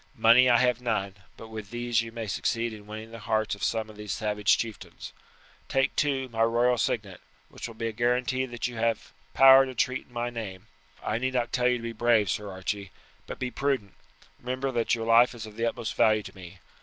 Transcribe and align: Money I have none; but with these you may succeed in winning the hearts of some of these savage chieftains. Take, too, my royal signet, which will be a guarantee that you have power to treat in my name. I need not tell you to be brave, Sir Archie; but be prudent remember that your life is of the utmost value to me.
Money 0.17 0.49
I 0.49 0.57
have 0.57 0.81
none; 0.81 1.13
but 1.37 1.49
with 1.49 1.69
these 1.69 2.01
you 2.01 2.11
may 2.11 2.25
succeed 2.25 2.73
in 2.73 2.87
winning 2.87 3.11
the 3.11 3.19
hearts 3.19 3.53
of 3.53 3.63
some 3.63 3.87
of 3.87 3.97
these 3.97 4.11
savage 4.11 4.57
chieftains. 4.57 5.13
Take, 5.69 5.95
too, 5.95 6.27
my 6.29 6.41
royal 6.41 6.79
signet, 6.79 7.21
which 7.49 7.67
will 7.67 7.75
be 7.75 7.85
a 7.85 7.91
guarantee 7.91 8.47
that 8.47 8.65
you 8.67 8.77
have 8.77 9.13
power 9.35 9.63
to 9.63 9.75
treat 9.75 10.07
in 10.07 10.13
my 10.13 10.31
name. 10.31 10.65
I 11.03 11.19
need 11.19 11.35
not 11.35 11.53
tell 11.53 11.67
you 11.67 11.77
to 11.77 11.83
be 11.83 11.91
brave, 11.93 12.31
Sir 12.31 12.49
Archie; 12.49 12.89
but 13.27 13.37
be 13.37 13.51
prudent 13.51 13.93
remember 14.39 14.71
that 14.71 14.95
your 14.95 15.05
life 15.05 15.35
is 15.35 15.45
of 15.45 15.55
the 15.55 15.67
utmost 15.67 15.93
value 15.93 16.23
to 16.23 16.35
me. 16.35 16.57